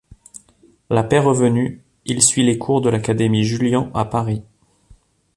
La 0.89 1.03
paix 1.03 1.19
revenue, 1.19 1.83
il 2.05 2.23
suit 2.23 2.41
les 2.41 2.57
cours 2.57 2.81
de 2.81 2.89
l’Académie 2.89 3.43
Julian 3.43 3.91
à 3.93 4.03
Paris. 4.03 4.41